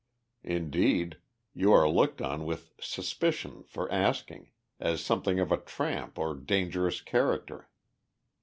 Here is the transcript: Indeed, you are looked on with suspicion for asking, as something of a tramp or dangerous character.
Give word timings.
Indeed, 0.43 1.19
you 1.53 1.71
are 1.73 1.87
looked 1.87 2.23
on 2.23 2.43
with 2.43 2.73
suspicion 2.81 3.61
for 3.61 3.91
asking, 3.91 4.49
as 4.79 4.99
something 5.05 5.39
of 5.39 5.51
a 5.51 5.57
tramp 5.57 6.17
or 6.17 6.33
dangerous 6.33 7.01
character. 7.01 7.69